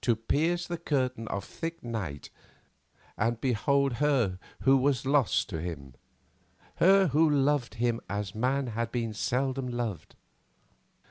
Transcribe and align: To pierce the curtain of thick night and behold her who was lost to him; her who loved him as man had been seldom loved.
To 0.00 0.16
pierce 0.16 0.66
the 0.66 0.78
curtain 0.78 1.28
of 1.28 1.44
thick 1.44 1.84
night 1.84 2.30
and 3.18 3.38
behold 3.42 3.96
her 4.00 4.38
who 4.62 4.78
was 4.78 5.04
lost 5.04 5.50
to 5.50 5.60
him; 5.60 5.92
her 6.76 7.08
who 7.08 7.28
loved 7.28 7.74
him 7.74 8.00
as 8.08 8.34
man 8.34 8.68
had 8.68 8.90
been 8.90 9.12
seldom 9.12 9.68
loved. 9.68 10.16